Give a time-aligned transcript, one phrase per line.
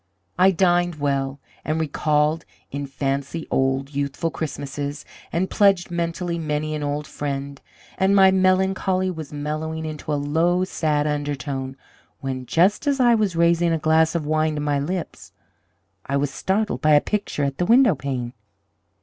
[0.39, 6.81] "I dined well, and recalled in fancy old, youthful Christmases, and pledged mentally many an
[6.81, 7.61] old friend,
[7.99, 11.77] and my melancholy was mellowing into a low, sad undertone,
[12.19, 15.33] when, just as I was raising a glass of wine to my lips,
[16.07, 18.33] I was startled by a picture at the windowpane.